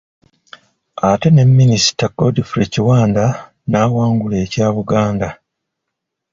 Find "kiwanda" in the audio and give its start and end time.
2.73-3.23